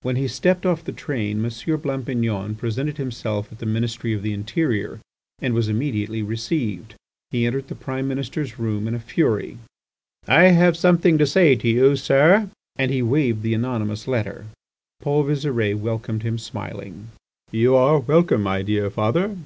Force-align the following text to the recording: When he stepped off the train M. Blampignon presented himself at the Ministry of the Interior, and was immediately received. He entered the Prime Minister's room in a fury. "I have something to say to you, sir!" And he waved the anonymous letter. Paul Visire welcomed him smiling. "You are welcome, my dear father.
When 0.00 0.16
he 0.16 0.26
stepped 0.26 0.64
off 0.64 0.82
the 0.86 0.90
train 0.90 1.44
M. 1.44 1.50
Blampignon 1.82 2.54
presented 2.56 2.96
himself 2.96 3.52
at 3.52 3.58
the 3.58 3.66
Ministry 3.66 4.14
of 4.14 4.22
the 4.22 4.32
Interior, 4.32 5.00
and 5.38 5.52
was 5.52 5.68
immediately 5.68 6.22
received. 6.22 6.94
He 7.30 7.44
entered 7.44 7.68
the 7.68 7.74
Prime 7.74 8.08
Minister's 8.08 8.58
room 8.58 8.88
in 8.88 8.94
a 8.94 8.98
fury. 8.98 9.58
"I 10.26 10.44
have 10.44 10.78
something 10.78 11.18
to 11.18 11.26
say 11.26 11.56
to 11.56 11.68
you, 11.68 11.96
sir!" 11.96 12.48
And 12.76 12.90
he 12.90 13.02
waved 13.02 13.42
the 13.42 13.52
anonymous 13.52 14.08
letter. 14.08 14.46
Paul 15.02 15.24
Visire 15.24 15.74
welcomed 15.78 16.22
him 16.22 16.38
smiling. 16.38 17.08
"You 17.50 17.76
are 17.76 17.98
welcome, 17.98 18.42
my 18.42 18.62
dear 18.62 18.88
father. 18.88 19.36